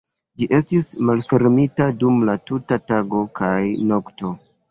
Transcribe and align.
Ĝi 0.43 0.45
estis 0.59 0.87
malfermita 1.09 1.89
dum 2.03 2.17
la 2.29 2.35
tuta 2.51 2.79
tago 2.93 3.23
kaj 3.41 3.53
nokto. 3.93 4.35